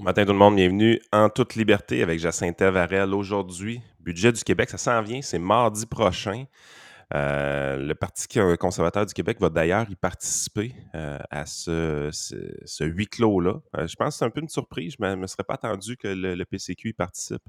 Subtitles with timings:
[0.00, 3.82] Bon matin tout le monde, bienvenue en toute liberté avec Jacinta Varel aujourd'hui.
[4.00, 6.46] Budget du Québec, ça s'en vient, c'est mardi prochain.
[7.12, 8.26] Euh, le Parti
[8.58, 12.10] conservateur du Québec va d'ailleurs y participer euh, à ce,
[12.80, 13.60] huis clos-là.
[13.76, 14.94] Euh, je pense que c'est un peu une surprise.
[14.98, 17.42] Je ne me, serais pas attendu que le PCQ y participe.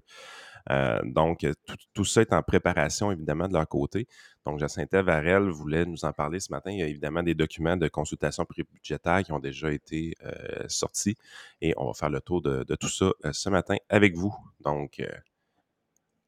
[0.69, 1.45] Euh, donc,
[1.93, 4.07] tout, ça est en préparation, évidemment, de leur côté.
[4.45, 6.71] Donc, Jacinta Varel voulait nous en parler ce matin.
[6.71, 11.15] Il y a évidemment des documents de consultation pré-budgétaire qui ont déjà été euh, sortis
[11.61, 14.35] et on va faire le tour de, tout ça euh, ce matin avec vous.
[14.61, 15.01] Donc,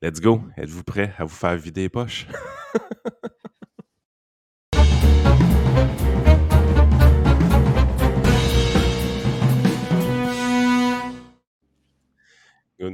[0.01, 0.41] let's go.
[0.57, 2.27] Êtes-vous prêts à vous faire vider les poches?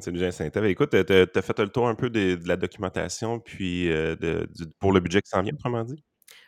[0.02, 0.30] c'est bien
[0.66, 4.16] Écoute, tu as, fait le tour un peu de, la documentation, puis euh,
[4.80, 6.04] pour le budget qui s'en vient, autrement dit?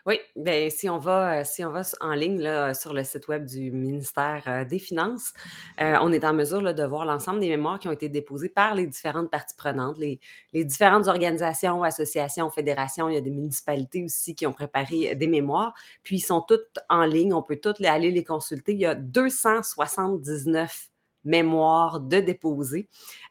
[0.08, 3.27] Oui, bien, si on va, euh, si on va en ligne là, sur le site
[3.27, 5.31] web du ministère euh, des Finances,
[5.77, 8.88] on est en mesure de voir l'ensemble des mémoires qui ont été déposées par les
[8.88, 10.20] différentes parties prenantes, les,
[10.53, 13.09] les différentes organisations, associations, fédérations.
[13.09, 15.73] Il y a des municipalités aussi qui ont préparé des mémoires.
[16.03, 17.33] Puis, ils sont toutes en ligne.
[17.33, 18.73] On peut toutes aller les consulter.
[18.73, 20.91] Il y a 279
[21.23, 22.88] mémoire de déposer.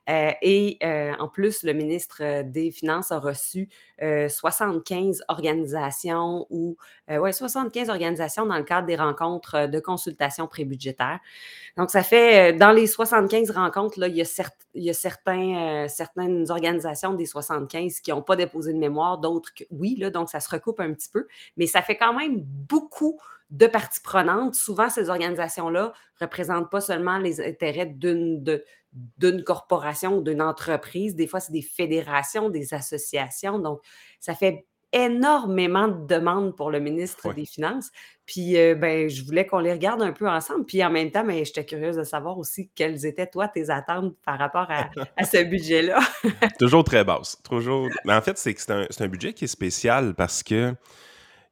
[0.08, 3.69] Euh, et euh, en plus, le ministre des Finances a reçu
[4.00, 6.77] 75 euh, organisations ou
[7.08, 11.20] ouais, 75 organisations dans le cadre des rencontres de consultation prébudgétaire.
[11.77, 18.00] Donc, ça fait dans les 75 rencontres, il y a, certains, certaines organisations des 75
[18.00, 21.11] qui n'ont pas déposé de mémoire, d'autres oui, là, donc ça se recoupe un petit
[21.11, 24.54] peu, mais ça fait quand même beaucoup de parties prenantes.
[24.54, 28.44] Souvent, ces organisations-là ne représentent pas seulement les intérêts d'une,
[29.44, 31.14] corporation ou d'une entreprise.
[31.14, 33.58] Des fois, c'est des fédérations, des associations.
[33.58, 33.80] Donc,
[34.20, 37.90] ça fait énormément de demandes pour le ministre des Finances.
[38.26, 40.64] Puis, euh, ben, je voulais qu'on les regarde un peu ensemble.
[40.64, 44.14] Puis, en même temps, ben, j'étais curieuse de savoir aussi quelles étaient, toi, tes attentes
[44.24, 46.00] par rapport à, ce budget-là.
[46.58, 47.40] toujours très basse.
[47.48, 47.88] Toujours.
[48.04, 50.74] Mais en fait, c'est que c'est un, budget qui est spécial parce que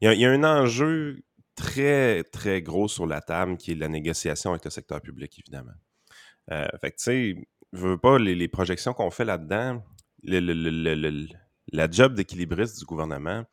[0.00, 1.22] il y, a un enjeu
[1.58, 5.72] très, très gros sur la table qui est la négociation avec le secteur public, évidemment.
[6.52, 9.82] Euh, fait que, tu sais, veux pas, les, projections qu'on fait là-dedans,
[10.22, 13.44] la job d'équilibriste du gouvernement,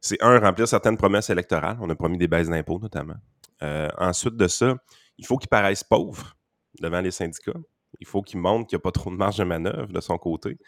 [0.00, 1.78] c'est un, remplir certaines promesses électorales.
[1.80, 3.16] On a promis des baisses d'impôts, notamment.
[3.62, 4.76] Euh, ensuite de ça,
[5.16, 6.36] il faut qu'il paraisse pauvre
[6.80, 7.58] devant les syndicats.
[8.00, 10.18] Il faut qu'il montre qu'il n'y a pas trop de marge de manœuvre de son
[10.18, 10.58] côté,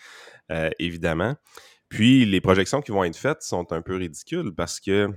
[0.52, 1.34] euh, évidemment.
[1.88, 5.10] Puis, les projections qui vont être faites sont un peu ridicules parce que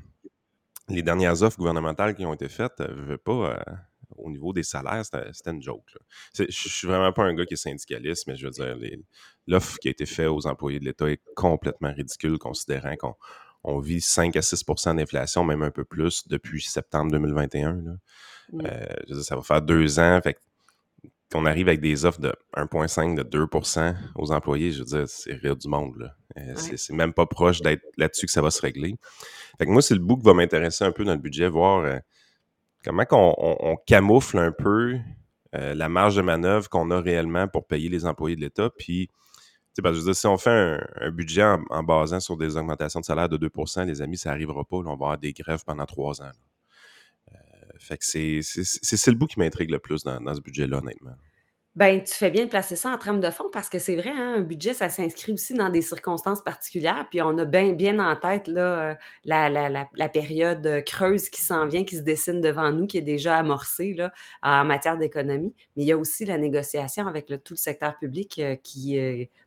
[0.90, 3.64] les dernières offres gouvernementales qui ont été faites veulent pas
[4.18, 5.98] au niveau des salaires, c'était une joke.
[6.38, 8.78] Je suis vraiment pas un gars qui est syndicaliste, mais je veux dire,
[9.48, 14.02] l'offre qui a été faite aux employés de l'État est complètement ridicule, considérant qu'on vit
[14.02, 17.78] 5 à 6% d'inflation, même un peu plus, depuis septembre 2021.
[18.54, 20.20] Euh, je veux dire, ça va faire deux ans.
[20.22, 20.38] Fait
[21.32, 25.34] qu'on arrive avec des offres de 1,5 de 2% aux employés, je veux dire, c'est
[25.34, 26.14] rire du monde.
[26.38, 28.96] Euh, c'est même pas proche d'être là-dessus que ça va se régler.
[29.58, 31.84] Fait que moi, c'est le bout qui va m'intéresser un peu dans le budget, voir
[31.84, 31.98] euh,
[32.84, 34.98] comment on, camoufle un peu
[35.56, 38.70] euh, la marge de manœuvre qu'on a réellement pour payer les employés de l'État.
[38.70, 39.10] Puis,
[39.82, 43.00] parce que je veux dire, si on fait un, budget en, basant sur des augmentations
[43.00, 44.78] de salaire de 2% les amis, ça n'arrivera pas.
[44.78, 46.32] on va avoir des grèves pendant trois ans.
[47.80, 51.16] Fait que c'est le bout qui m'intrigue le plus dans, dans ce budget-là, honnêtement.
[51.78, 54.10] Ben, tu fais bien de placer ça en trame de fond parce que c'est vrai,
[54.10, 57.08] hein, un budget, ça s'inscrit aussi dans des circonstances particulières.
[57.10, 61.30] Puis on a bien, bien en tête là, euh, la, la, la, période euh, creuse
[61.30, 64.12] qui s'en vient, qui se dessine devant nous, qui est déjà amorcée là,
[64.44, 65.54] en matière d'économie.
[65.78, 69.00] Mais il y a aussi la négociation avec tout le secteur public euh, qui,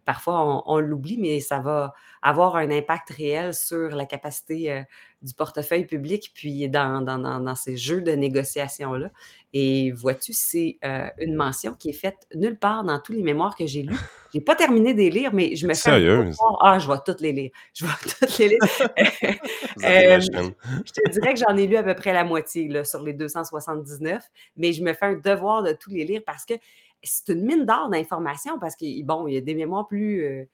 [0.06, 1.92] parfois, on, l'oublie, mais ça va
[2.22, 4.82] avoir un impact réel sur la capacité
[5.24, 9.10] du portefeuille public, puis dans, dans, dans ces jeux de négociation-là.
[9.56, 13.56] Et vois-tu, c'est euh, une mention qui est faite nulle part dans tous les mémoires
[13.56, 13.96] que j'ai lus.
[14.32, 16.98] Je n'ai pas terminé de les lire, mais je me fais un Ah, je vais
[17.06, 17.52] toutes les lire.
[17.72, 18.58] Je vais toutes les lire.
[19.82, 23.02] Euh, je te dirais que j'en ai lu à peu près la moitié là, sur
[23.02, 24.22] les 279,
[24.56, 26.54] mais je me fais un devoir de tous les lire parce que
[27.02, 30.24] c'est une mine d'or d'informations parce que, bon, il y a des mémoires plus.
[30.24, 30.44] Euh,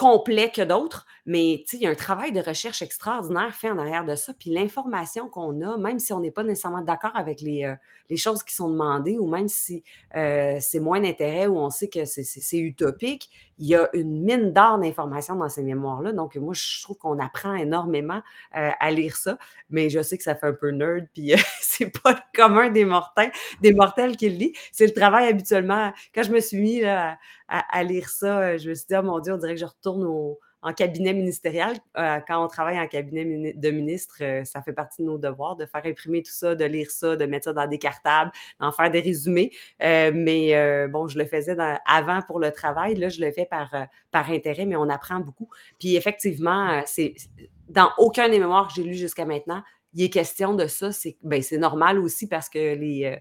[0.00, 4.06] complet que d'autres, mais il y a un travail de recherche extraordinaire fait en arrière
[4.06, 4.32] de ça.
[4.32, 8.42] Puis l'information qu'on a, même si on n'est pas nécessairement d'accord avec les, euh, choses
[8.42, 9.84] qui sont demandées, ou même si
[10.16, 13.28] euh, c'est moins d'intérêt, ou on sait que c'est utopique,
[13.60, 16.12] il y a une mine d'or d'informations dans ces mémoires-là.
[16.12, 18.22] Donc, moi, je trouve qu'on apprend énormément
[18.56, 19.36] euh, à lire ça,
[19.68, 24.16] mais je sais que ça fait un peu nerd, puis c'est pas commun des mortels,
[24.16, 24.52] qui le lit.
[24.72, 25.92] C'est le travail habituellement.
[26.14, 27.18] Quand je me suis mis à,
[27.84, 30.04] lire ça, je me suis dit, oh mon Dieu, on dirait que je retourne
[30.62, 31.76] en cabinet ministériel.
[31.96, 35.56] Euh, quand on travaille en cabinet de ministre, euh, ça fait partie de nos devoirs
[35.56, 38.30] de faire imprimer tout ça, de lire ça, de mettre ça dans des cartables,
[38.60, 39.52] d'en faire des résumés.
[39.80, 42.94] mais bon, je le faisais avant pour le travail.
[42.96, 43.74] Là, je le fais par,
[44.10, 45.48] par intérêt, mais on apprend beaucoup.
[45.78, 47.14] Puis effectivement, c'est
[47.68, 49.62] dans aucun des mémoires que j'ai lus jusqu'à maintenant,
[49.94, 50.92] il est question de ça.
[50.92, 53.18] C'est ben, normal aussi parce que les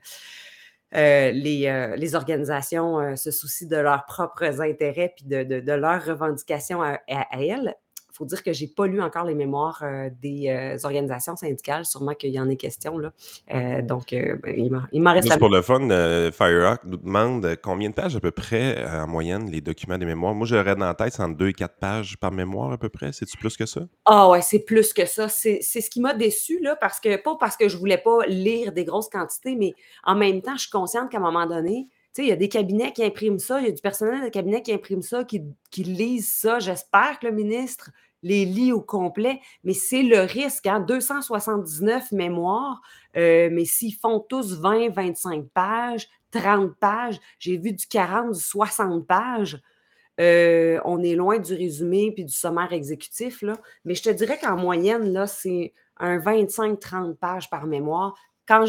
[0.95, 5.71] euh, les, euh, les, organisations euh, se soucient de leurs propres intérêts puis de, de,
[5.73, 7.75] leurs revendications à elles
[8.19, 11.85] faut dire que je n'ai pas lu encore les mémoires euh, des euh, organisations syndicales.
[11.85, 12.97] Sûrement qu'il y en ait question.
[12.97, 13.13] Là.
[13.53, 14.39] Euh, donc, ben,
[14.91, 15.87] il m'en reste Juste pour le fun,
[16.31, 20.35] Firehawk nous demande combien de pages à peu près, en moyenne, les documents des mémoires?
[20.35, 23.13] Moi, j'aurais dans la tête, entre 2 et 4 pages par mémoire à peu près.
[23.13, 23.81] C'est-tu plus que ça?
[24.05, 25.29] Ah ouais, c'est plus que ça.
[25.29, 28.25] C'est ce qui m'a déçu, là, parce que, pas parce que je ne voulais pas
[28.27, 29.73] lire des grosses quantités, mais
[30.03, 31.87] en même temps, je suis consciente qu'à un moment donné,
[32.23, 34.61] il y a des cabinets qui impriment ça, il y a du personnel de cabinet
[34.61, 36.59] qui imprime ça, qui, qui lisent ça.
[36.59, 37.91] J'espère que le ministre
[38.23, 40.67] les lit au complet, mais c'est le risque.
[40.67, 40.79] Hein?
[40.81, 42.81] 279 mémoires,
[43.17, 48.39] euh, mais s'ils font tous 20, 25 pages, 30 pages, j'ai vu du 40, du
[48.39, 49.61] 60 pages.
[50.19, 53.53] Euh, on est loin du résumé puis du sommaire exécutif, là.
[53.85, 58.15] mais je te dirais qu'en moyenne, là, c'est un 25-30 pages par mémoire.
[58.45, 58.65] Quand,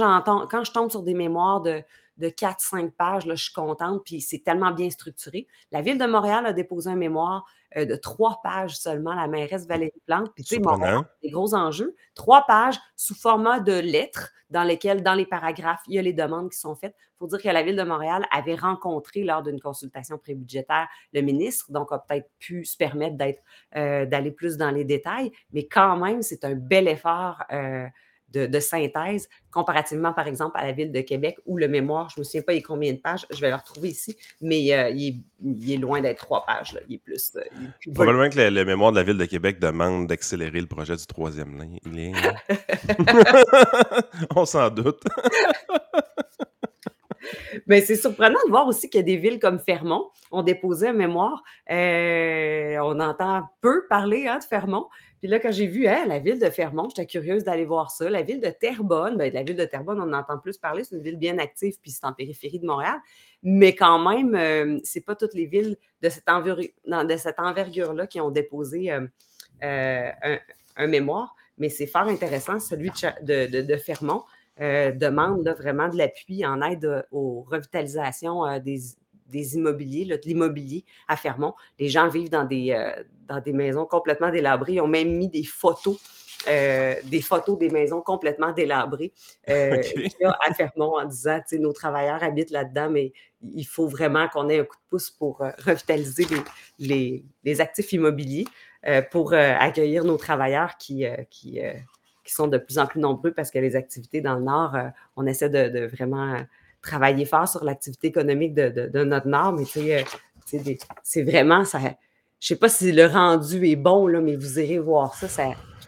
[0.48, 1.82] quand je tombe sur des mémoires de,
[2.20, 5.46] de 4-5 pages, là, je suis contente, puis c'est tellement bien structuré.
[5.72, 7.44] La Ville de Montréal a déposé un mémoire
[7.76, 10.30] euh, de trois pages seulement, la mairesse Valérie Plante.
[10.34, 11.96] Puis, tu sais, Montréal, des gros enjeux.
[12.14, 16.12] Trois pages sous format de lettres dans lesquelles, dans les paragraphes, il y a les
[16.12, 16.94] demandes qui sont faites.
[16.98, 21.20] Il faut dire que la Ville de Montréal avait rencontré lors d'une consultation prébudgétaire le
[21.20, 23.42] ministre, donc a peut-être pu se permettre d'être,
[23.76, 27.44] euh, d'aller plus dans les détails, mais quand même, c'est un bel effort.
[27.52, 27.86] Euh,
[28.32, 32.20] de, synthèse, comparativement, par exemple, à la ville de Québec, où le mémoire, je ne
[32.20, 35.22] me souviens pas il combien de pages, je vais le retrouver ici, mais euh, il,
[35.68, 36.74] est, loin d'être trois pages.
[36.74, 36.80] Là.
[36.88, 37.32] Il est plus.
[37.36, 37.42] Euh,
[37.94, 41.58] Probablement que le, mémoire de la ville de Québec demande d'accélérer le projet du troisième
[41.84, 42.12] lien.
[44.36, 45.02] On s'en doute.
[47.66, 50.88] Mais c'est surprenant de voir aussi qu'il y a des villes comme Fermont ont déposé
[50.88, 51.42] un mémoire.
[51.70, 54.86] Euh, on entend peu parler hein, de Fermont,
[55.20, 58.08] puis là, quand j'ai vu hein, la ville de Fermont, j'étais curieuse d'aller voir ça.
[58.08, 61.02] La ville de Terrebonne, bien, la ville de Terrebonne, on entend plus parler, c'est une
[61.02, 62.98] ville bien active, puis c'est en périphérie de Montréal.
[63.42, 66.28] Mais quand même, euh, c'est pas toutes les villes de cette,
[67.38, 69.06] envergure-là qui ont déposé euh,
[69.62, 70.10] euh,
[70.76, 72.58] un, mémoire, mais c'est fort intéressant.
[72.58, 72.90] Celui
[73.20, 74.24] de, Fermont
[74.60, 78.78] demande vraiment de l'appui en aide aux revitalisations des,
[79.30, 81.54] des immobiliers, de l'immobilier à Fermont.
[81.78, 84.74] Les gens vivent dans des, euh, dans des maisons complètement délabrées.
[84.74, 85.98] Ils ont même mis des photos,
[86.48, 89.12] euh, des photos des maisons complètement délabrées
[89.48, 89.82] euh,
[90.46, 93.12] à Fermont en disant, nos travailleurs habitent là-dedans, mais
[93.42, 96.26] il faut vraiment qu'on ait un coup de pouce pour revitaliser
[96.78, 98.46] les, les, actifs immobiliers,
[99.10, 101.58] pour accueillir nos travailleurs qui, qui,
[102.30, 104.76] qui, sont de plus en plus nombreux parce que les activités dans le Nord,
[105.16, 106.42] on essaie de vraiment
[106.82, 110.02] travailler fort sur l'activité économique de, notre Nord, mais euh,
[111.02, 111.78] c'est vraiment ça.
[111.78, 111.92] Je ne
[112.40, 115.28] sais pas si le rendu est bon, là, mais vous irez voir ça.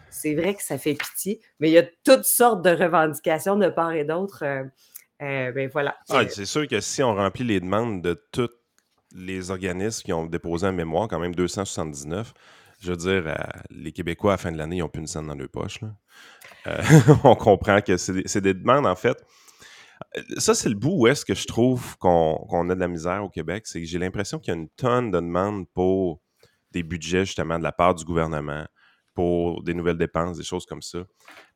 [0.09, 3.69] c'est vrai que ça fait pitié, mais il y a toutes sortes de revendications de
[3.69, 4.43] part et d'autre.
[4.43, 4.63] Euh,
[5.21, 5.95] euh, ben voilà.
[6.09, 8.49] Ah, c'est sûr que si on remplit les demandes de tous
[9.15, 12.33] les organismes qui ont déposé un mémoire, quand même 279,
[12.83, 13.37] je veux dire,
[13.69, 15.79] les Québécois, à la fin de l'année, ils n'ont plus une scène dans leur poche.
[17.23, 19.23] on comprend que c'est des demandes, en fait,
[20.37, 23.29] ça, c'est le bout où est-ce que je trouve qu'on a de la misère au
[23.29, 23.67] Québec.
[23.67, 26.21] C'est que j'ai l'impression qu'il y a une tonne de demandes pour
[26.71, 28.65] des budgets, justement, de la part du gouvernement,
[29.13, 30.99] pour des nouvelles dépenses, des choses comme ça.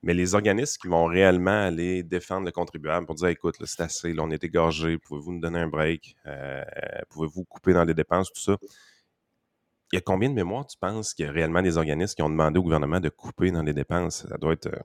[0.04, 4.14] Mais les organismes qui vont réellement aller défendre le contribuable pour dire écoute, c'est assez,
[4.14, 6.64] là, on est égorgé, pouvez-vous nous donner un break, euh,
[7.10, 8.58] pouvez-vous couper dans les dépenses, tout ça?
[9.92, 12.22] Il y a combien de mémoires, tu penses, qu'il y a réellement des organismes qui
[12.22, 14.28] ont demandé au gouvernement de couper dans les dépenses?
[14.28, 14.68] Ça doit être.
[14.68, 14.80] Euh,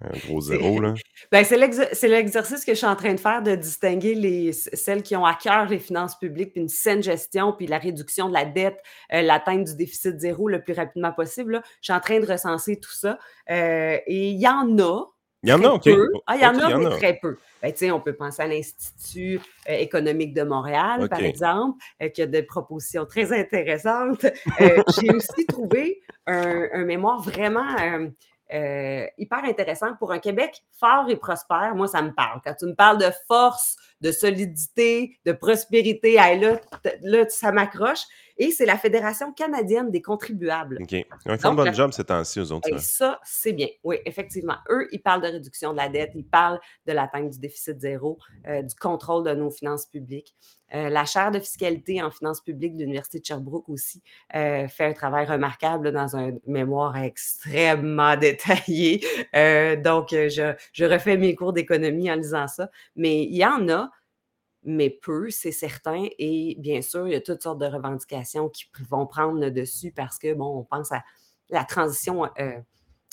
[0.00, 0.94] un gros zéro, là.
[1.32, 5.16] Ben, c'est l'exercice que je suis en train de faire de distinguer les, celles qui
[5.16, 8.44] ont à cœur les finances publiques, puis une saine gestion, puis la réduction de la
[8.44, 8.78] dette,
[9.12, 11.62] euh, l'atteinte du déficit zéro le plus rapidement possible.
[11.80, 13.18] Je suis en train de recenser tout ça.
[13.50, 15.13] Euh, et il y en a.
[15.44, 15.88] Il y en a, OK.
[16.26, 17.36] Ah, il y en a, mais très peu.
[17.62, 21.78] Ben, on peut penser à l'Institut euh, économique de Montréal, par exemple,
[22.14, 24.26] qui a des propositions très intéressantes.
[24.58, 27.66] J'ai aussi trouvé un, un mémoire vraiment
[28.52, 31.74] euh, hyper intéressant pour un Québec fort et prospère.
[31.74, 32.40] Moi, ça me parle.
[32.44, 36.60] Quand tu me parles de force, de solidité, de prospérité, là,
[37.02, 38.02] là ça m'accroche.
[38.36, 40.78] et c'est la Fédération canadienne des contribuables.
[40.82, 40.92] OK.
[40.92, 42.68] Ils font un bon job ces temps-ci, eux autres.
[42.70, 43.68] Et ça, c'est bien.
[43.82, 44.56] Oui, effectivement.
[44.68, 48.18] Eux, ils parlent de réduction de la dette, ils parlent de l'atteinte du déficit zéro,
[48.46, 50.34] euh, du contrôle de nos finances publiques.
[50.74, 54.02] Euh, la chaire de fiscalité en finances publiques de l'Université de Sherbrooke aussi
[54.34, 59.00] euh, fait un travail remarquable dans un mémoire extrêmement détaillé.
[59.82, 62.68] donc, je, je refais mes cours d'économie en lisant ça.
[62.96, 63.90] Mais il y en a
[64.64, 66.06] mais peu, c'est certain.
[66.18, 69.92] Et bien sûr, il y a toutes sortes de revendications qui vont prendre le dessus
[69.92, 71.02] parce que, bon, on pense à
[71.50, 72.58] la transition, euh,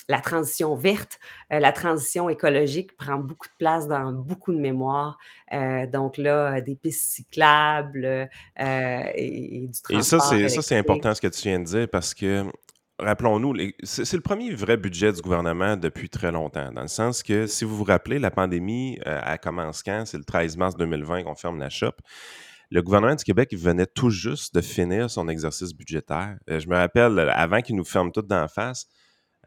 [0.08, 1.18] la transition verte,
[1.52, 5.18] euh, la transition écologique prend beaucoup de place dans beaucoup de mémoires.
[5.52, 10.34] Euh, donc là, des pistes cyclables et, du transport.
[10.34, 12.44] Et ça, c'est important ce que tu viens de dire parce que
[12.98, 17.46] rappelons-nous, c'est le premier vrai budget du gouvernement depuis très longtemps, dans le sens que,
[17.46, 20.04] si vous vous rappelez, la pandémie, euh, elle commence quand?
[20.06, 21.92] C'est le 13 mars 2020 qu'on ferme la shop.
[22.70, 26.38] Le gouvernement du Québec venait tout juste de finir son exercice budgétaire.
[26.48, 28.86] Euh, je me rappelle, avant qu'il nous ferme tout d'en face,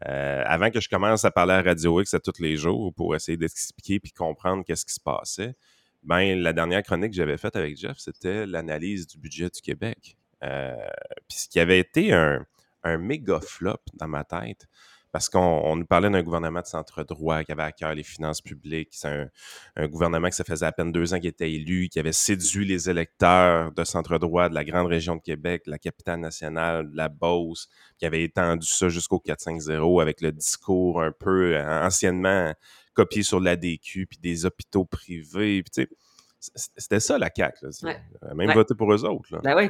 [0.06, 3.16] euh, avant que je commence à parler à Radio X à tous les jours pour
[3.16, 5.54] essayer d'expliquer puis comprendre qu'est-ce qui se passait,
[6.02, 10.16] ben, la dernière chronique que j'avais faite avec Jeff, c'était l'analyse du budget du Québec.
[10.40, 12.46] puis ce qui avait été un,
[12.86, 14.66] un méga flop dans ma tête
[15.16, 18.90] parce qu'on nous parlait d'un gouvernement de centre-droit qui avait à cœur les finances publiques.
[18.92, 19.30] C'est
[19.74, 22.66] un, gouvernement qui ça faisait à peine deux ans qu'il était élu, qui avait séduit
[22.66, 27.66] les électeurs de centre-droit de la grande région de Québec, la capitale nationale, la Beauce,
[27.96, 32.52] qui avait étendu ça jusqu'au 4-5-0 avec le discours un peu euh, anciennement
[32.92, 35.64] copié sur l'ADQ, puis des hôpitaux privés.
[36.76, 37.68] c'était ça la CAQ.
[38.34, 39.34] Même voté pour eux autres.
[39.34, 39.40] Là.
[39.42, 39.68] Ben oui.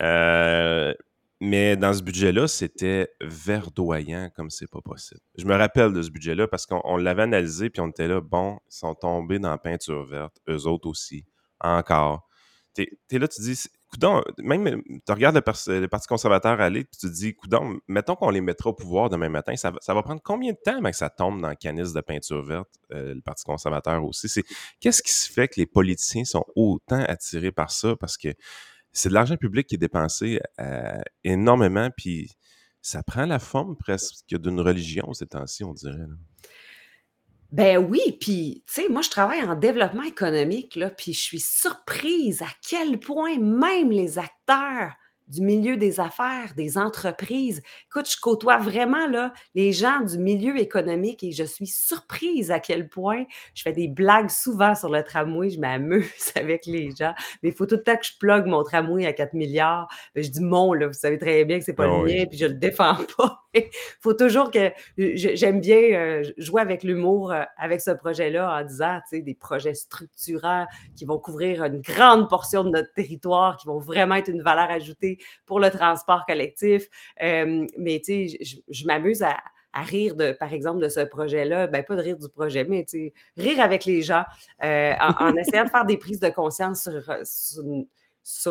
[0.00, 0.94] Euh,
[1.40, 5.20] mais dans ce budget-là, c'était verdoyant comme c'est pas possible.
[5.36, 8.58] Je me rappelle de ce budget-là parce qu'on l'avait analysé puis on était là, bon,
[8.66, 11.24] ils sont tombés dans la peinture verte, eux autres aussi,
[11.60, 12.28] encore.
[12.74, 17.10] T'es es là, tu dis, coudon, même, tu regardes le, Parti conservateur aller puis tu
[17.10, 20.58] dis, coudon, mettons qu'on les mettra au pouvoir demain matin, ça, va prendre combien de
[20.62, 24.28] temps que ça tombe dans le canis de peinture verte, euh, le Parti conservateur aussi?
[24.80, 27.94] Qu'est-ce qui se fait que les politiciens sont autant attirés par ça?
[27.96, 28.28] Parce que
[28.92, 32.30] c'est de l'argent public qui est dépensé euh, énormément, puis
[32.80, 36.06] ça prend la forme presque d'une religion ces temps-ci, on dirait.
[37.50, 42.42] Ben oui, puis, tu sais, moi, je travaille en développement économique, puis je suis surprise
[42.42, 44.92] à quel point même les acteurs
[45.28, 47.62] du milieu des affaires, des entreprises.
[47.86, 52.60] Écoute, je côtoie vraiment là, les gens du milieu économique et je suis surprise à
[52.60, 57.14] quel point je fais des blagues souvent sur le tramway, je m'amuse avec les gens.
[57.42, 59.88] Mais il faut tout le temps que je plug mon tramway à 4 milliards.
[60.14, 62.24] Ben, je dis mon, là, vous savez très bien que c'est pas le ah mien,
[62.28, 63.47] puis je le défends pas.
[63.54, 63.64] Il
[64.00, 69.00] faut toujours que j'aime bien euh, jouer avec l'humour euh, avec ce projet-là en disant,
[69.08, 73.66] tu sais, des projets structurants qui vont couvrir une grande portion de notre territoire, qui
[73.66, 76.88] vont vraiment être une valeur ajoutée pour le transport collectif.
[77.22, 79.36] Euh, mais je, m'amuse à,
[79.74, 81.68] rire, de, par exemple, de ce projet-là.
[81.68, 82.84] Ben, pas de rire du projet, mais
[83.36, 84.24] rire avec les gens
[84.64, 87.64] euh, en, essayant de faire des prises de conscience sur,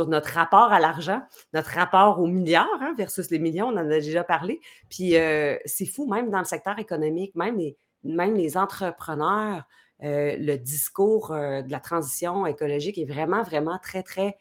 [0.07, 1.21] notre rapport à l'argent,
[1.53, 4.59] notre rapport aux milliards hein, versus les millions, on en a déjà parlé.
[4.89, 9.63] Puis euh, c'est fou, même dans le secteur économique, même les, même les entrepreneurs,
[9.99, 14.37] le discours de la transition écologique est vraiment, vraiment très, très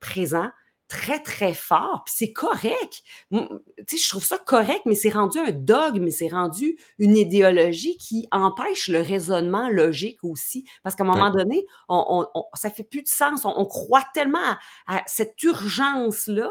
[0.00, 0.50] présent
[0.90, 3.02] très, très fort, puis c'est correct.
[3.30, 3.38] Tu
[3.86, 8.26] sais, je trouve ça correct, mais c'est rendu un dogme, c'est rendu une idéologie qui
[8.32, 10.66] empêche le raisonnement logique aussi.
[10.82, 13.44] Parce qu'à un moment donné, on, on, ça fait plus de sens.
[13.44, 14.56] On, croit tellement
[14.88, 16.50] à, cette urgence-là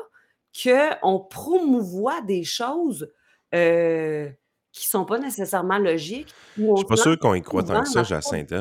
[0.64, 3.12] qu'on promouvoit des choses
[3.54, 4.30] euh,
[4.72, 6.34] qui sont pas nécessairement logiques.
[6.58, 8.54] Je suis pas sûr qu'on y croit tant que ça, Jacinthe.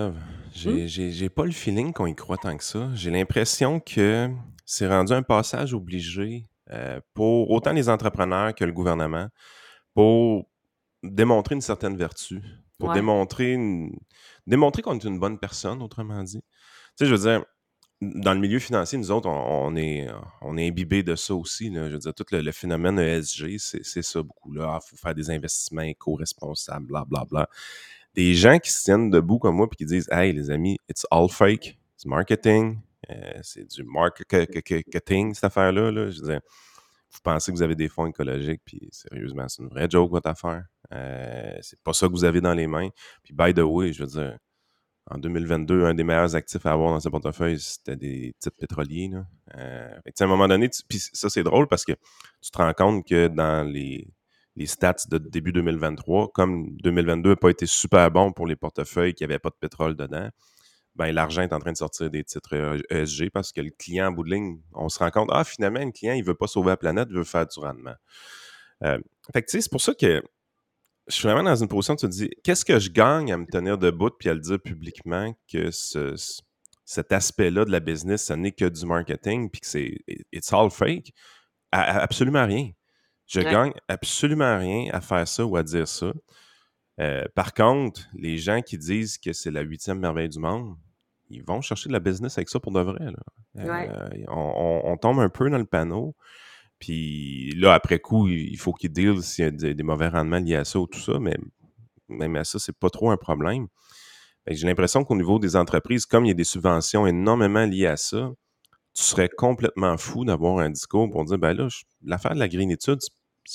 [0.53, 2.89] J'ai, j'ai pas le feeling qu'on y croit tant que ça.
[2.95, 4.29] J'ai l'impression que
[4.71, 9.29] c'est rendu un passage obligé euh, pour autant les entrepreneurs que le gouvernement
[9.95, 10.47] pour
[11.03, 12.43] démontrer une certaine vertu,
[12.79, 13.57] pour démontrer,
[14.47, 16.43] démontrer qu'on est une bonne personne, autrement dit.
[16.43, 16.51] Tu
[16.97, 17.47] sais, je veux dire,
[18.03, 20.07] dans le milieu financier, nous autres, on, est,
[20.43, 21.73] on est imbibés de ça aussi.
[21.75, 24.55] Je veux dire, tout le, phénomène ESG, c'est ça beaucoup.
[24.55, 27.25] Il ah, faut faire des investissements éco-responsables, blablabla.
[27.25, 27.49] Bla, bla.
[28.15, 31.07] Des gens qui se tiennent debout comme moi et qui disent Hey, les amis, it's
[31.11, 36.11] all fake, it's marketing, euh, c'est du marketing, cette affaire-là.
[36.11, 36.41] Je veux
[37.11, 40.29] vous pensez que vous avez des fonds écologiques, puis sérieusement, c'est une vraie joke, votre
[40.29, 40.65] affaire.
[40.93, 42.89] Euh, c'est pas ça que vous avez dans les mains.
[43.23, 44.37] Puis, by the way, je veux dire,
[45.11, 49.11] en 2022, un des meilleurs actifs à avoir dans ce portefeuille, c'était des titres pétroliers.
[49.57, 51.93] Euh, à un moment donné, puis ça, c'est drôle parce que
[52.43, 54.07] tu te rends compte que dans les,
[54.55, 59.15] les stats de début 2023, comme 2022 n'a pas été super bon pour les portefeuilles
[59.15, 60.29] qui n'avaient pas de pétrole dedans,
[60.99, 64.13] ben, l'argent est en train de sortir des titres ESG parce que le client, en
[64.13, 66.71] bout de ligne, on se rend compte, ah, finalement, le client, il veut pas sauver
[66.71, 67.95] la planète, il veut faire du rendement.
[68.83, 69.01] fait
[69.33, 70.23] que, tu sais, c'est pour ça que
[71.07, 73.39] je suis vraiment dans une position où tu te dis, qu'est-ce que je gagne à
[73.39, 76.15] me tenir debout puis à le dire publiquement que ce,
[76.85, 79.97] cet aspect-là de la business, ce n'est que du marketing puis que c'est
[80.33, 81.13] it's all fake?
[81.71, 82.71] absolument rien.
[83.27, 86.13] Je gagne absolument rien à faire ça ou à dire ça.
[86.99, 90.77] Euh, par contre, les gens qui disent que c'est la huitième merveille du monde,
[91.31, 93.01] ils vont chercher de la business avec ça pour de vrai.
[93.57, 96.15] Euh, on, tombe un peu dans le panneau.
[96.79, 100.57] Puis là, après coup, il faut qu'ils deal s'il y a des, mauvais rendements liés
[100.57, 101.37] à ça ou tout ça, mais
[102.09, 103.67] même à ça, c'est pas trop un problème.
[104.47, 107.97] J'ai l'impression qu'au niveau des entreprises, comme il y a des subventions énormément liées à
[107.97, 108.31] ça,
[108.95, 111.69] tu serais complètement fou d'avoir un discours pour dire ben là,
[112.03, 113.13] l'affaire de la green étude, c'est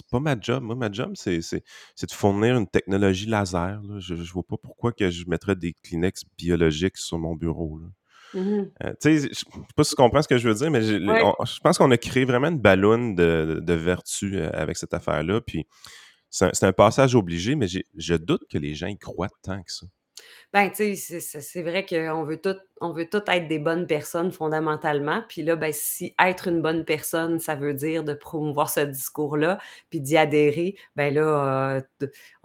[0.09, 0.63] pas ma job.
[0.63, 3.81] Moi, ma job, c'est de fournir une technologie laser.
[3.99, 7.79] Je, je vois pas pourquoi que je mettrais des Kleenex biologiques sur mon bureau.
[8.33, 9.45] Mmh euh, tu sais, je sais
[9.75, 12.25] pas si tu comprends ce que je veux dire, mais je pense qu'on a créé
[12.25, 15.41] vraiment une ballonne de, vertu euh, avec cette affaire-là.
[15.41, 15.67] Puis
[16.29, 19.85] c'est un, passage obligé, mais je doute que les gens y croient tant que ça.
[20.53, 25.23] Ben, tu sais, c'est vrai qu'on veut tout on veut être des bonnes personnes fondamentalement.
[25.29, 29.57] Puis là, ben, si être une bonne personne, ça veut dire de promouvoir ce discours-là,
[29.89, 31.77] puis d'y adhérer, ben là,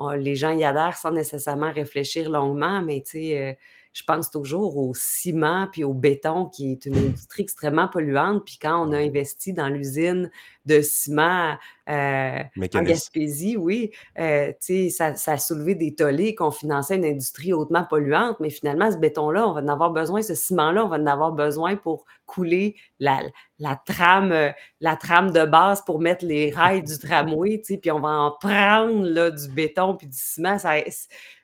[0.01, 3.59] euh, les gens y adhèrent sans nécessairement réfléchir longuement, mais tu sais,
[3.99, 8.45] je pense toujours au ciment puis au béton, qui est une industrie extrêmement polluante.
[8.47, 10.31] Puis quand on a investi dans l'usine
[10.67, 11.57] de ciment
[11.89, 12.43] euh,
[12.75, 13.91] en Gaspésie, oui,
[14.21, 14.53] euh,
[14.91, 18.39] ça, ça, a soulevé des tollés qu'on finançait une industrie hautement polluante.
[18.39, 21.33] Mais finalement, ce béton-là, on va en avoir besoin, ce ciment-là, on va en avoir
[21.33, 23.21] besoin pour couler la,
[23.59, 28.11] la, trame, la trame de base pour mettre les rails du tramway, puis on va
[28.11, 30.57] en prendre là, du béton puis du ciment.
[30.57, 30.75] Ça,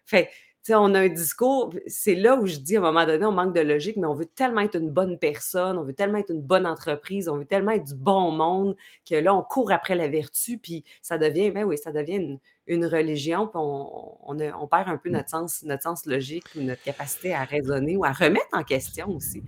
[0.07, 0.29] fait
[0.71, 3.55] on a un discours, c'est là où je dis à un moment donné, on manque
[3.55, 6.41] de logique, mais on veut tellement être une bonne personne, on veut tellement être une
[6.41, 8.77] bonne entreprise, on veut tellement être du bon monde
[9.09, 12.39] que là, on court après la vertu, puis ça devient, ben oui, ça devient une,
[12.69, 17.35] religion, puis on, on, perd un peu notre sens, notre sens logique ou notre capacité
[17.35, 19.43] à raisonner ou à remettre en question aussi.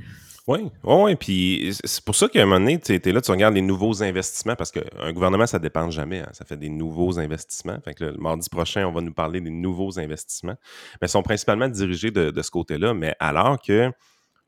[0.49, 3.55] Oui, oui, puis c'est pour ça qu'à un moment donné, tu es là, tu regardes
[3.55, 6.21] les nouveaux investissements, parce qu'un gouvernement, ça ne dépend jamais.
[6.21, 7.81] Hein, ça fait des nouveaux investissements.
[7.85, 10.55] Fait que le mardi prochain, on va nous parler des nouveaux investissements.
[11.01, 12.95] Mais ils sont principalement dirigés de, ce côté-là.
[12.95, 13.91] Mais alors que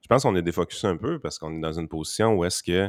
[0.00, 2.62] je pense qu'on est défocusé un peu parce qu'on est dans une position où est-ce
[2.62, 2.88] que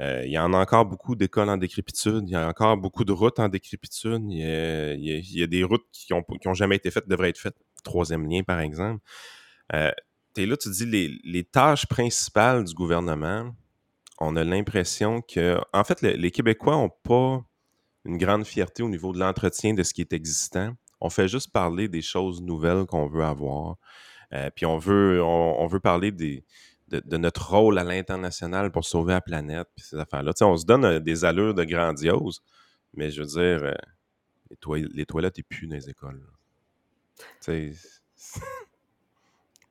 [0.00, 3.12] il y en a encore beaucoup d'écoles en décrépitude, il y a encore beaucoup de
[3.12, 7.38] routes en décrépitude, il y a, des routes qui n'ont jamais été faites, devraient être
[7.38, 7.56] faites.
[7.84, 9.02] Troisième lien, par exemple.
[9.74, 9.90] Euh,
[10.34, 13.54] tu es là, tu dis les, les, tâches principales du gouvernement,
[14.18, 17.44] on a l'impression que, en fait, les Québécois n'ont pas
[18.04, 20.72] une grande fierté au niveau de l'entretien de ce qui est existant.
[21.00, 23.76] On fait juste parler des choses nouvelles qu'on veut avoir.
[24.32, 26.44] Euh, puis on veut, on, veut parler des,
[27.00, 30.32] de, notre rôle à l'international pour sauver la planète, puis ces affaires-là.
[30.42, 32.42] on se donne euh, des allures de grandiose,
[32.94, 33.74] mais je veux dire, euh,
[34.74, 36.22] les, les, toilettes, et plus dans les écoles.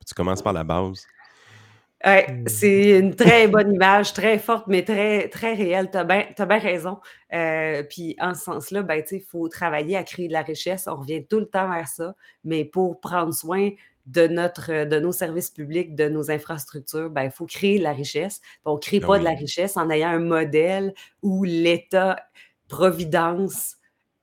[0.04, 1.06] Tu commences par la base.
[2.04, 2.48] Hmm.
[2.48, 5.88] c'est une très bonne image, très forte, mais très, très réelle.
[5.90, 6.98] Tu as bien raison.
[7.32, 10.88] Euh, puis en ce sens-là, ben, il faut travailler à créer de la richesse.
[10.88, 12.16] On revient tout le temps vers ça.
[12.44, 13.70] Mais pour prendre soin
[14.06, 17.92] de, notre, de nos services publics, de nos infrastructures, ben, il faut créer de la
[17.92, 18.40] richesse.
[18.64, 22.16] on ne crée ben pas de la richesse en ayant un modèle où l'État,
[22.68, 23.76] Providence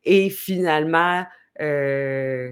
[0.03, 1.23] et finalement
[1.61, 2.51] euh,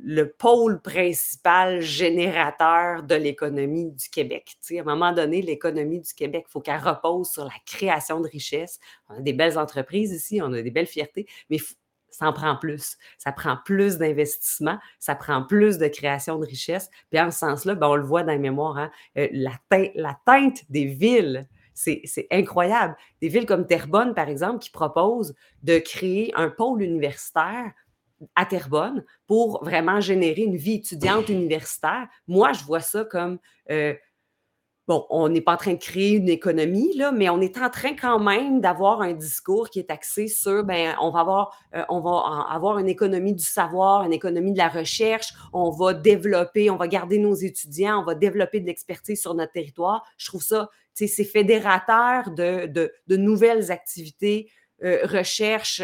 [0.00, 4.56] le pôle principal générateur de l'économie du Québec.
[4.70, 8.28] à un moment donné, l'économie du Québec, il faut qu'elle repose sur la création de
[8.28, 8.78] richesses.
[9.08, 11.58] On a des belles entreprises ici, on a des belles fiertés, mais
[12.10, 12.96] ça en prend plus.
[13.18, 16.90] Ça prend plus d'investissement, ça prend plus de création de richesses.
[17.10, 19.52] Puis en ce sens-là, ben, on le voit dans les mémoires, hein, euh, la,
[19.94, 22.96] la teinte des villes, c'est incroyable.
[23.22, 27.72] Des villes comme Terrebonne, par exemple, qui proposent de créer un pôle universitaire
[28.34, 32.08] à Terrebonne pour vraiment générer une vie étudiante universitaire.
[32.26, 33.38] Moi, je vois ça comme
[33.70, 33.94] euh,
[34.88, 37.94] bon, on n'est pas en train de créer une économie, mais on est en train
[37.94, 42.00] quand même d'avoir un discours qui est axé sur, ben, on va avoir, euh, on
[42.00, 46.76] va avoir une économie du savoir, une économie de la recherche, on va développer, on
[46.76, 50.04] va garder nos étudiants, on va développer de l'expertise sur notre territoire.
[50.16, 54.50] Je trouve ça, c'est fédérateur de, de, nouvelles activités,
[54.82, 55.82] euh, recherche,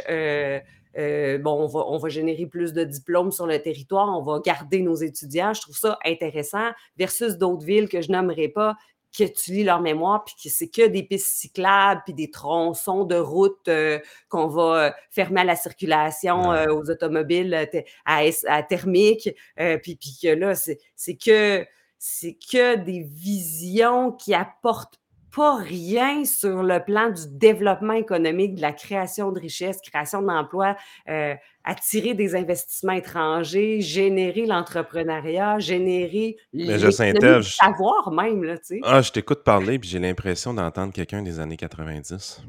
[0.97, 4.95] euh, bon, on va, générer plus de diplômes sur le territoire, on va garder nos
[4.95, 5.53] étudiants.
[5.53, 8.77] Je trouve ça intéressant versus d'autres villes que je nommerai pas
[9.15, 13.15] qui étudient leur mémoire, puis que c'est que des pistes cyclables, puis des tronçons de
[13.15, 17.69] route euh, qu'on va euh, fermer à la circulation aux automobiles
[18.05, 21.65] à, thermique, puis, puis que là, c'est que
[21.99, 25.01] c'est que des visions qui apportent
[25.35, 30.77] pas rien sur le plan du développement économique, de la création de richesses, création d'emplois,
[31.09, 38.45] euh, attirer des investissements étrangers, générer l'entrepreneuriat, générer le savoir même.
[38.45, 38.81] Là, tu sais.
[38.85, 42.43] Ah, je t'écoute parler puis j'ai l'impression d'entendre quelqu'un des années 90.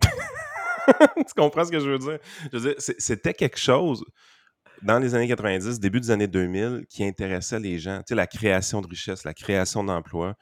[1.16, 2.18] tu comprends ce que je veux dire?
[2.52, 4.04] Je veux dire, c'était quelque chose
[4.82, 7.98] dans les années 90, début des années 2000, qui intéressait les gens.
[7.98, 10.34] Tu sais, la création de richesses, la création d'emplois.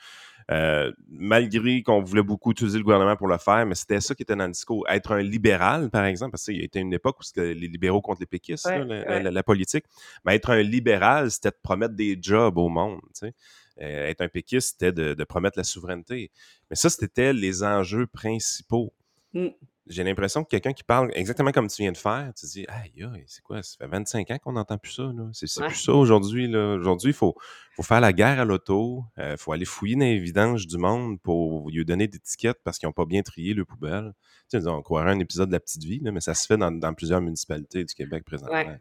[0.52, 4.22] Euh, malgré qu'on voulait beaucoup utiliser le gouvernement pour le faire, mais c'était ça qui
[4.22, 4.86] était dans le discours.
[4.88, 7.66] Être un libéral, par exemple, parce qu'il y a été une époque où c'était les
[7.66, 9.84] libéraux contre les péquistes, la, politique.
[10.24, 13.00] Mais être un libéral, c'était de promettre des jobs au monde.
[13.06, 13.34] Tu sais.
[13.82, 16.30] Euh, être un péquiste, c'était de, promettre la souveraineté.
[16.70, 18.92] Mais ça, c'était les enjeux principaux.
[19.34, 19.48] Mmh
[19.88, 23.06] j'ai l'impression que quelqu'un qui parle exactement comme tu viens de faire, tu dis, aïe,
[23.26, 27.10] c'est quoi, ça fait 25 ans qu'on n'entend plus ça, C'est plus ça aujourd'hui, Aujourd'hui,
[27.10, 27.36] il faut,
[27.74, 30.76] faut faire la guerre à l'auto, il euh, faut aller fouiller dans les vidanges du
[30.76, 34.12] monde pour lui donner des tickets parce qu'ils n'ont pas bien trié le poubelle.
[34.50, 36.94] Tu sais, on croirait un épisode de La Petite Vie, mais ça se fait dans,
[36.94, 38.76] plusieurs municipalités du Québec présentement.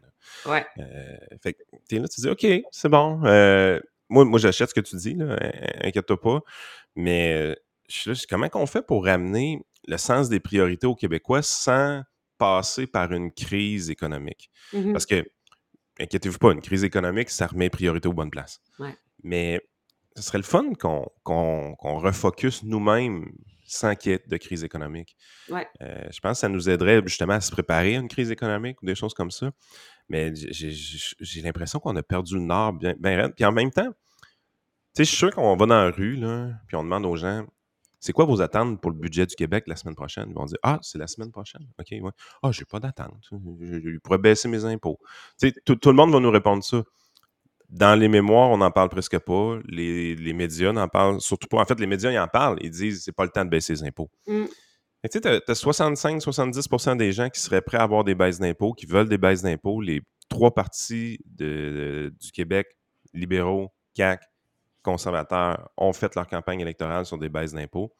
[0.46, 0.66] Ouais.
[0.78, 1.62] Euh, fait que
[1.94, 3.24] es là, tu dis, OK, c'est bon.
[3.24, 5.36] Euh, moi, moi j'achète ce que tu dis, là,
[5.82, 6.40] inquiète-toi pas.
[6.96, 7.56] Mais
[7.88, 12.02] je suis là, comment qu'on fait pour ramener le sens des priorités aux Québécois sans
[12.38, 14.50] passer par une crise économique.
[14.72, 15.24] Mmh Parce que,
[15.98, 18.60] inquiétez-vous pas, une crise économique, ça remet priorité aux bonnes places.
[19.22, 19.60] Mais
[20.14, 23.30] ce serait le fun qu'on qu refocus nous-mêmes
[23.66, 25.16] sans qu'il y ait de crise économique.
[25.50, 28.80] Euh, je pense que ça nous aiderait justement à se préparer à une crise économique
[28.82, 29.50] ou des choses comme ça.
[30.08, 33.90] Mais j'ai l'impression qu'on a perdu le nord bien, bien Puis en même temps,
[34.94, 37.16] tu sais, je suis sûr qu'on va dans la rue, là, puis on demande aux
[37.16, 37.44] gens
[38.00, 40.26] c'est quoi vos attentes pour le budget du Québec la semaine prochaine?
[40.28, 41.66] Ils vont dire Ah, c'est la semaine prochaine.
[41.78, 42.10] OK, ouais.
[42.42, 43.16] Ah, j'ai pas d'attente.
[43.30, 44.98] Je, pourrais baisser mes impôts.
[45.64, 46.82] tout, le monde va nous répondre ça.
[47.68, 49.58] Dans les mémoires, on n'en parle presque pas.
[49.66, 51.58] Les, médias n'en parlent surtout pas.
[51.58, 52.58] En fait, les médias, ils en parlent.
[52.60, 54.10] Ils disent c'est pas le temps de baisser les impôts.
[54.26, 54.44] Mmh.
[55.10, 58.86] Tu sais, as 65-70% des gens qui seraient prêts à avoir des baisses d'impôts, qui
[58.86, 59.80] veulent des baisses d'impôts.
[59.80, 62.68] Les trois partis du Québec,
[63.14, 64.20] libéraux, CAC,
[64.86, 67.92] conservateurs ont fait leur campagne électorale sur des baisses d'impôts.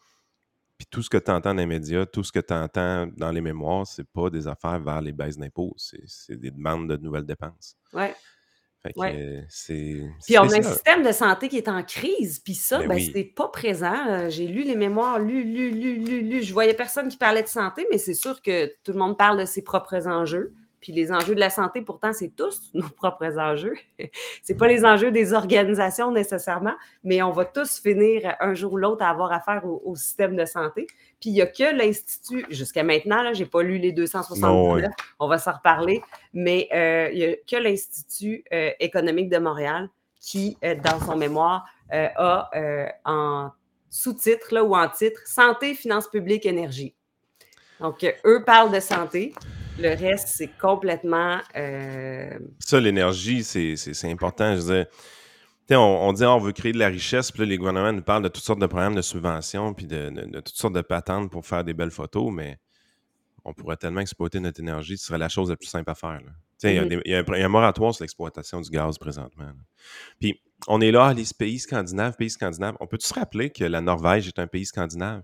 [0.79, 3.33] Puis tout ce que tu entends dans les médias, tout ce que tu entends dans
[3.33, 7.25] les mémoires, c'est pas des affaires vers les baisses d'impôts, c'est des demandes de nouvelles
[7.25, 7.77] dépenses.
[7.93, 8.15] Ouais.
[8.83, 10.03] Fait que c'est.
[10.25, 13.11] Puis on a un système de santé qui est en crise, puis ça, ben, ben
[13.13, 14.07] c'est pas présent.
[14.09, 16.43] Euh, j'ai lu les mémoires, lu, lu, lu, lu, lu.
[16.43, 19.41] Je voyais personne qui parlait de santé, mais c'est sûr que tout le monde parle
[19.41, 20.55] de ses propres enjeux.
[20.87, 23.75] Puis les enjeux de la santé, pourtant, c'est tous nos propres enjeux.
[24.45, 28.77] c'est pas les enjeux des organisations nécessairement, mais on va tous finir un jour ou
[28.77, 30.87] l'autre à avoir affaire au, système de santé.
[31.21, 35.27] Puis il n'y a que l'Institut, jusqu'à maintenant, je n'ai pas lu les 269, on
[35.27, 39.89] va s'en reparler, mais euh, il n'y a que l'Institut euh, économique de Montréal
[40.21, 42.49] qui, euh, dans son mémoire, a
[43.05, 43.51] en
[43.91, 46.95] sous-titre ou en titre Santé, finances publiques, énergie.
[47.81, 49.35] Donc, eux parlent de santé.
[49.79, 51.39] Le reste, c'est complètement.
[51.55, 54.57] Euh, ça, l'énergie, c'est important.
[54.57, 54.87] Je veux
[55.69, 58.23] dire, on, dit on veut créer de la richesse, puis là, les gouvernements nous parlent
[58.23, 61.63] de toutes sortes de programmes de subventions, puis de, toutes sortes de patentes pour faire
[61.63, 62.59] des belles photos, mais
[63.45, 66.21] on pourrait tellement exploiter notre énergie, ce serait la chose la plus simple à faire.
[66.63, 69.53] Il y, a un moratoire sur l'exploitation du gaz présentement.
[70.19, 72.77] Puis on est là, les pays scandinaves, pays scandinaves.
[72.81, 75.23] On peut-tu se rappeler que la Norvège est un pays scandinave?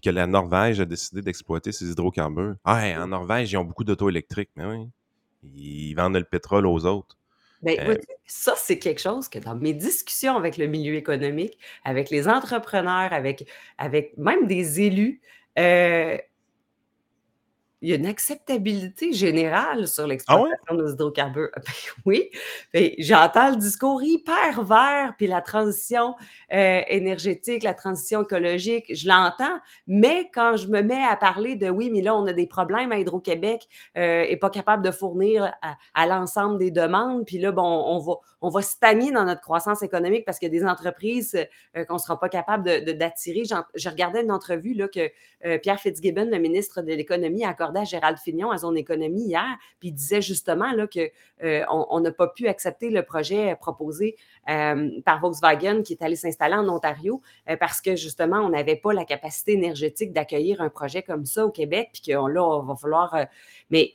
[0.00, 2.56] Puis que la Norvège a décidé d'exploiter ses hydrocarbures.
[2.64, 4.88] Ah, en Norvège, ils ont beaucoup d'auto électriques, mais oui.
[5.42, 7.18] Ils vendent le pétrole aux autres.
[7.62, 12.08] Ben, euh, ça, c'est quelque chose que dans mes discussions avec le milieu économique, avec
[12.08, 15.20] les entrepreneurs, avec, avec même des élus,
[15.58, 16.16] euh,
[17.82, 21.50] il y a une acceptabilité générale sur ah l'exploitation des hydrocarbures.
[21.60, 21.72] Ben
[22.04, 22.30] oui,
[22.72, 26.14] ben, j'entends le discours hyper vert, puis la transition
[26.52, 31.68] euh, énergétique, la transition écologique, je l'entends, mais quand je me mets à parler de
[31.70, 35.52] oui, mais là, on a des problèmes à Hydro-Québec, euh, et pas capable de fournir
[35.94, 39.82] à, l'ensemble des demandes, puis là, bon, on va, on va stagner dans notre croissance
[39.82, 41.36] économique parce qu'il y a des entreprises
[41.76, 43.42] euh, qu'on ne sera pas capable d'attirer.
[43.42, 45.10] De, J'ai regardé une entrevue là, que
[45.58, 49.88] Pierre Fitzgibbon, le ministre de l'Économie, a à Gérald Fignon à son économie hier, puis
[49.88, 51.08] il disait justement qu'on
[51.44, 54.16] euh, n'a pas pu accepter le projet proposé
[55.04, 57.22] par Volkswagen qui est allé s'installer en Ontario
[57.60, 61.50] parce que justement, on n'avait pas la capacité énergétique d'accueillir un projet comme ça au
[61.50, 63.16] Québec, puis que là, on va falloir.
[63.70, 63.94] mais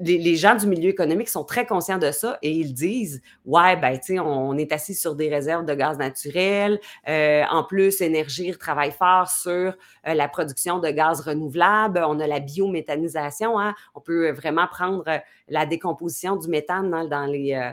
[0.00, 3.98] les, gens du milieu économique sont très conscients de ça et ils disent Ouais, ben,
[3.98, 6.80] tu sais, on, est assis sur des réserves de gaz naturel.
[7.08, 9.74] Euh, en plus, Énergir travaille fort sur euh,
[10.14, 12.04] la production de gaz renouvelable.
[12.06, 13.58] On a la biométhanisation.
[13.58, 13.74] Hein.
[13.94, 15.04] On peut vraiment prendre
[15.48, 17.72] la décomposition du méthane dans, les.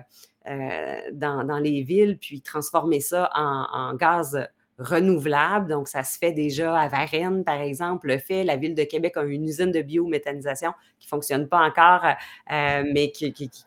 [1.13, 4.47] dans, les villes, puis transformer ça en gaz
[4.81, 5.67] renouvelable.
[5.67, 8.43] Donc, ça se fait déjà à Varennes, par exemple, le fait.
[8.43, 12.83] La Ville de Québec a une usine de biométhanisation qui ne fonctionne pas encore, euh,
[12.93, 13.11] mais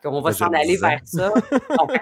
[0.02, 1.30] qu'on va s'en aller vers ça.
[1.30, 1.92] Donc,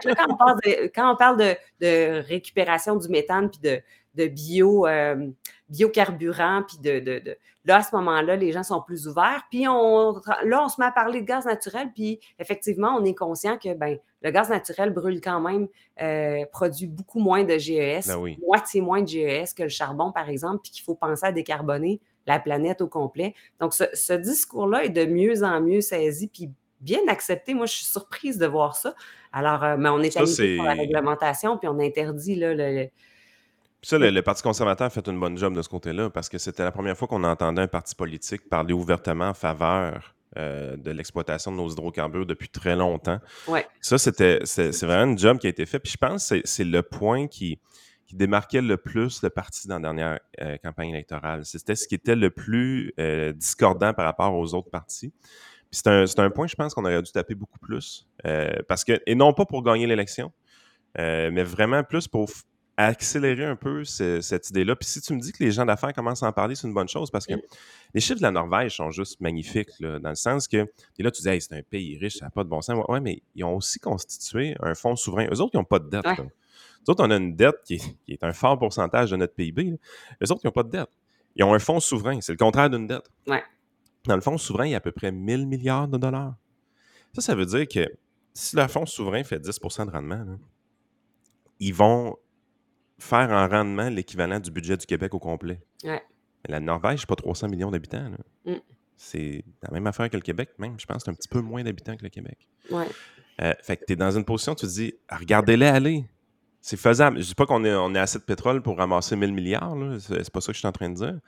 [0.95, 3.81] quand, on parle de, récupération du méthane puis de,
[4.15, 5.29] bio, euh,
[5.69, 9.45] biocarburant, puis de, Là, à ce moment-là, les gens sont plus ouverts.
[9.49, 11.93] Puis on, là, on se met à parler de gaz naturel.
[11.95, 15.69] Puis effectivement, on est conscient que ben, le gaz naturel brûle quand même,
[16.01, 20.29] euh, produit beaucoup moins de GES, ben moitié moins de GES que le charbon, par
[20.29, 23.35] exemple, puis qu'il faut penser à décarboner la planète au complet.
[23.61, 27.55] Donc, ce, discours-là est de mieux en mieux saisi, puis bien accepté.
[27.55, 28.95] Moi, je suis surprise de voir ça.
[29.33, 32.89] Alors, euh, mais on est allé la réglementation, puis on interdit là, le
[33.83, 36.63] ça, le, Parti conservateur a fait une bonne job de ce côté-là parce que c'était
[36.63, 41.51] la première fois qu'on entendait un parti politique parler ouvertement en faveur euh, de l'exploitation
[41.51, 43.19] de nos hydrocarbures depuis très longtemps.
[43.49, 43.67] Ouais.
[43.81, 45.81] Ça, c'était c'est vraiment un job qui a été fait.
[45.81, 47.59] Puis je pense que c'est le point qui,
[48.07, 51.45] qui, démarquait le plus le parti dans la dernière euh, campagne électorale.
[51.45, 55.13] C'était ce qui était le plus euh, discordant par rapport aux autres partis.
[55.71, 58.07] Puis c'est un, un, point, je pense, qu'on aurait dû taper beaucoup plus.
[58.69, 60.33] parce que, et non pas pour gagner l'élection,
[60.97, 62.29] mais vraiment plus pour
[62.77, 64.77] accélérer un peu cette idée-là.
[64.77, 66.75] Puis si tu me dis que les gens d'affaires commencent à en parler, c'est une
[66.75, 67.35] bonne chose parce que
[67.95, 70.67] les chiffres de la Norvège sont juste magnifiques, dans le sens que,
[70.99, 72.83] et là, tu dis, c'est un pays riche, ça n'a pas de bon sens.
[72.89, 75.27] Oui, mais ils ont aussi constitué un fonds souverain.
[75.31, 76.05] Eux autres, ils n'ont pas de dette.
[76.07, 79.65] Eux autres, on a une dette qui est, un fort pourcentage de notre PIB.
[79.65, 79.77] Là.
[80.23, 80.91] Eux autres, ils n'ont pas de dette.
[81.37, 82.21] Ils ont un fonds souverain.
[82.21, 83.09] C'est le contraire d'une dette.
[84.07, 86.35] Dans le fonds souverain, il y a à peu près 1000 milliards de dollars.
[87.15, 87.87] Ça, ça veut dire que
[88.35, 90.25] si leur fonds souverain fait 10% de rendement,
[91.61, 92.17] ils vont
[93.03, 95.61] faire en rendement l'équivalent du budget du Québec au complet.
[96.49, 98.11] La Norvège, c'est pas 300 millions d'habitants.
[98.45, 98.55] Mm.
[98.97, 100.79] C'est la même affaire que le Québec, même.
[100.79, 102.47] Je pense un petit peu moins d'habitants que le Québec.
[103.41, 106.05] Euh, fait que tu es dans une position, tu te dis, regardez-les aller.
[106.61, 107.21] C'est faisable.
[107.21, 109.77] Je dis pas qu'on est, on est assez de pétrole pour ramasser 1000 milliards.
[109.99, 111.19] C'est pas ça que je suis en train de dire.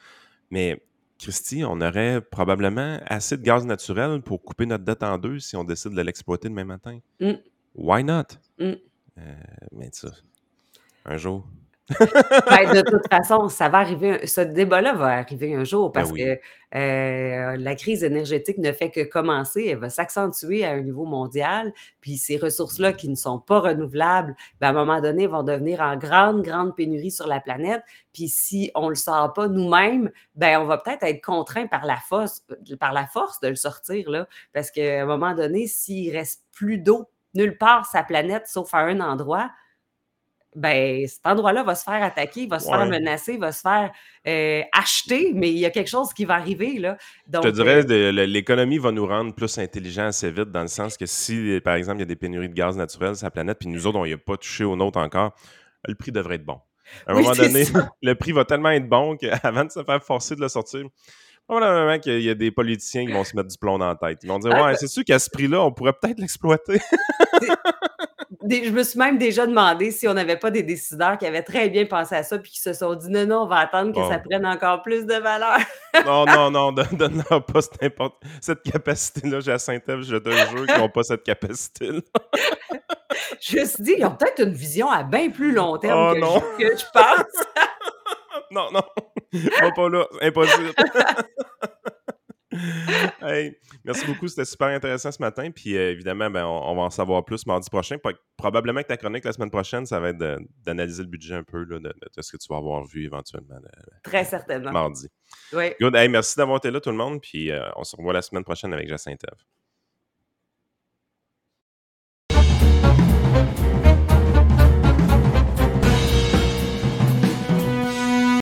[0.51, 0.81] Mais
[1.19, 5.57] Christy, on aurait probablement assez de gaz naturel pour couper notre dette en deux si
[5.57, 6.99] on décide de l'exploiter demain matin.
[7.21, 7.33] Mm.
[7.75, 8.23] Why not?
[8.59, 8.75] Mm.
[9.19, 9.35] Euh,
[9.73, 10.11] mais ça,
[11.05, 11.47] un jour.
[11.91, 14.27] Ben, de toute façon, ça va arriver.
[14.27, 16.39] Ce débat-là va arriver un jour ben parce que
[16.75, 19.67] euh, la crise énergétique ne fait que commencer.
[19.69, 21.73] Elle va s'accentuer à un niveau mondial.
[22.01, 25.81] Puis ces ressources-là qui ne sont pas renouvelables, ben, à un moment donné, vont devenir
[25.83, 27.83] en grande, grande pénurie sur la planète.
[28.15, 31.85] Puis si on ne le sort pas nous-mêmes, ben, on va peut-être être contraint par
[31.85, 32.43] la force,
[32.81, 34.11] par la force de le sortir.
[34.11, 38.73] Là, parce qu'à un moment donné, s'il reste plus d'eau nulle part sa planète, sauf
[38.73, 39.51] à un endroit,
[40.55, 43.93] ben, cet endroit-là va se faire attaquer, va se faire menacer, va se faire
[44.27, 46.79] euh, acheter, mais il y a quelque chose qui va arriver.
[46.79, 46.97] Là.
[47.33, 50.97] Je te dirais, euh, l'économie va nous rendre plus intelligents assez vite, dans le sens
[50.97, 53.59] que si, par exemple, il y a des pénuries de gaz naturel sur la planète,
[53.59, 55.35] puis nous autres, on n'y a pas touché au nôtre encore,
[55.87, 56.61] le prix devrait être bon.
[57.07, 57.65] À un moment donné,
[58.03, 60.85] le prix va tellement être bon qu'avant de se faire forcer de le sortir,
[61.47, 64.21] probablement qu'il y a des politiciens qui vont se mettre du plomb dans la tête.
[64.23, 66.81] Ils vont dire ah, Ouais, ben c'est sûr qu'à ce prix-là, on pourrait peut-être l'exploiter.
[68.51, 71.69] je me suis même déjà demandé si on n'avait pas des décideurs qui avaient très
[71.69, 74.09] bien pensé à ça puis qui se sont dit non, non, on va attendre que
[74.09, 75.59] ça prenne encore plus de valeur.
[76.07, 77.95] non, non, non, donne-leur pas cette,
[78.41, 79.41] cette capacité-là.
[79.41, 82.01] J'ai à Saint-Ève, je te jure qu'ils n'ont pas cette capacité-là.
[83.41, 86.41] je me suis dit, ils ont peut-être une vision à bien plus long terme oh,
[86.59, 87.47] que, Je, pense.
[88.55, 88.83] non, non,
[89.61, 90.73] va pas là, impossible.
[93.23, 95.51] hey, merci beaucoup, c'était super intéressant ce matin.
[95.51, 97.97] Puis euh, évidemment, ben, on, va en savoir plus mardi prochain.
[98.37, 101.67] Probablement que ta chronique la semaine prochaine, ça va être d'analyser le budget un peu
[101.67, 101.81] de,
[102.21, 103.57] ce que tu vas avoir vu éventuellement.
[104.03, 104.73] Très certainement.
[104.73, 105.09] Mardi.
[105.53, 105.73] Oui.
[105.81, 105.97] Good.
[105.97, 107.21] Hey, merci d'avoir été là, tout le monde.
[107.21, 109.25] Puis euh, on se revoit la semaine prochaine avec Jacinthe.